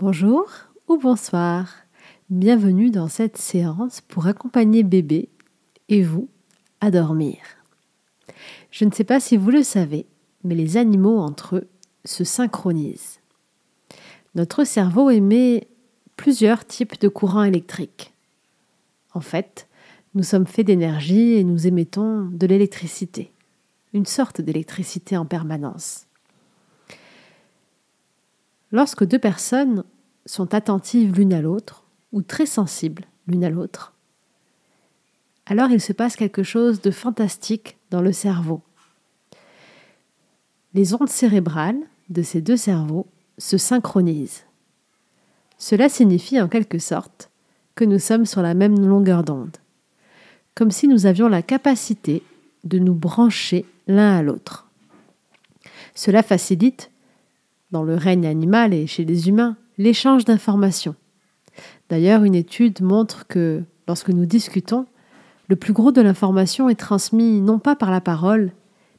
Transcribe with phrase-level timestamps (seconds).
[0.00, 0.48] Bonjour
[0.86, 1.74] ou bonsoir.
[2.30, 5.28] Bienvenue dans cette séance pour accompagner bébé
[5.88, 6.28] et vous
[6.80, 7.38] à dormir.
[8.70, 10.06] Je ne sais pas si vous le savez,
[10.44, 11.68] mais les animaux entre eux
[12.04, 13.18] se synchronisent.
[14.36, 15.66] Notre cerveau émet
[16.14, 18.14] plusieurs types de courants électriques.
[19.14, 19.66] En fait,
[20.14, 23.32] nous sommes faits d'énergie et nous émettons de l'électricité,
[23.92, 26.07] une sorte d'électricité en permanence.
[28.70, 29.84] Lorsque deux personnes
[30.26, 33.94] sont attentives l'une à l'autre, ou très sensibles l'une à l'autre,
[35.46, 38.60] alors il se passe quelque chose de fantastique dans le cerveau.
[40.74, 41.80] Les ondes cérébrales
[42.10, 43.06] de ces deux cerveaux
[43.38, 44.44] se synchronisent.
[45.56, 47.30] Cela signifie en quelque sorte
[47.74, 49.56] que nous sommes sur la même longueur d'onde,
[50.54, 52.22] comme si nous avions la capacité
[52.64, 54.68] de nous brancher l'un à l'autre.
[55.94, 56.90] Cela facilite
[57.70, 60.94] dans le règne animal et chez les humains, l'échange d'informations.
[61.88, 64.86] D'ailleurs, une étude montre que lorsque nous discutons,
[65.48, 68.52] le plus gros de l'information est transmis non pas par la parole,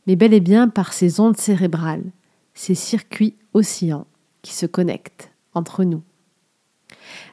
[0.08, 2.12] mais bel et bien par ces ondes cérébrales,
[2.54, 4.08] ces circuits oscillants
[4.42, 6.02] qui se connectent entre nous.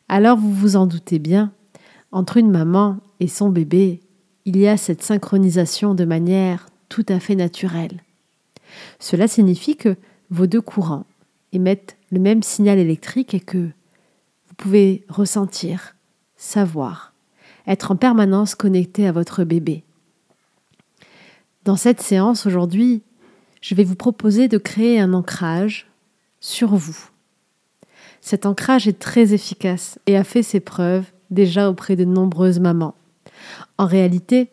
[0.08, 1.52] Alors vous vous en doutez bien,
[2.12, 4.00] entre une maman et son bébé,
[4.44, 8.02] il y a cette synchronisation de manière tout à fait naturelle.
[9.00, 9.96] Cela signifie que
[10.30, 11.04] vos deux courants,
[11.56, 15.96] émettent le même signal électrique et que vous pouvez ressentir,
[16.36, 17.12] savoir,
[17.66, 19.82] être en permanence connecté à votre bébé.
[21.64, 23.02] Dans cette séance aujourd'hui,
[23.60, 25.88] je vais vous proposer de créer un ancrage
[26.38, 27.10] sur vous.
[28.20, 32.94] Cet ancrage est très efficace et a fait ses preuves déjà auprès de nombreuses mamans.
[33.78, 34.50] En réalité,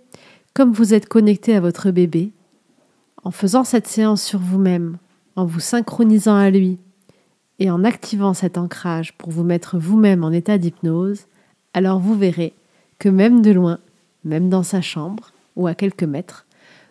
[0.54, 2.31] comme vous êtes connecté à votre bébé,
[3.24, 4.98] en faisant cette séance sur vous-même,
[5.36, 6.80] en vous synchronisant à lui,
[7.64, 11.28] et en activant cet ancrage pour vous mettre vous-même en état d'hypnose,
[11.73, 12.52] alors vous verrez
[13.00, 13.80] que même de loin,
[14.25, 16.46] même dans sa chambre ou à quelques mètres,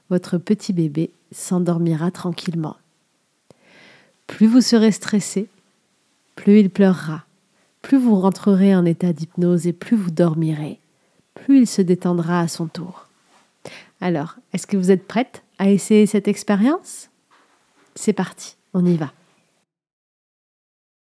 [0.08, 2.78] votre petit bébé s'endormira tranquillement.
[4.26, 5.46] Plus vous serez stressé,
[6.36, 7.26] plus il pleurera,
[7.82, 10.78] plus vous rentrerez en état d'hypnose et plus vous dormirez,
[11.34, 13.08] plus il se détendra à son tour.
[14.00, 17.10] Alors, est-ce que vous êtes prête à essayer cette expérience?
[17.94, 19.12] C'est parti, on y va.